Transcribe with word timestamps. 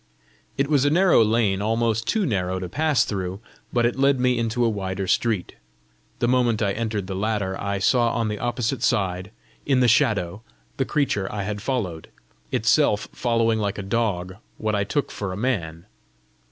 It 0.57 0.67
was 0.67 0.83
a 0.83 0.89
narrow 0.89 1.23
lane, 1.23 1.61
almost 1.61 2.07
too 2.07 2.25
narrow 2.25 2.57
to 2.57 2.67
pass 2.67 3.05
through, 3.05 3.39
but 3.71 3.85
it 3.85 3.99
led 3.99 4.19
me 4.19 4.39
into 4.39 4.65
a 4.65 4.67
wider 4.67 5.05
street. 5.05 5.57
The 6.17 6.27
moment 6.27 6.59
I 6.59 6.71
entered 6.71 7.05
the 7.05 7.13
latter, 7.15 7.55
I 7.61 7.77
saw 7.77 8.09
on 8.09 8.27
the 8.27 8.39
opposite 8.39 8.81
side, 8.81 9.29
in 9.63 9.79
the 9.79 9.87
shadow, 9.87 10.41
the 10.77 10.85
creature 10.85 11.31
I 11.31 11.43
had 11.43 11.61
followed, 11.61 12.09
itself 12.51 13.09
following 13.11 13.59
like 13.59 13.77
a 13.77 13.83
dog 13.83 14.37
what 14.57 14.73
I 14.73 14.85
took 14.85 15.11
for 15.11 15.31
a 15.31 15.37
man. 15.37 15.85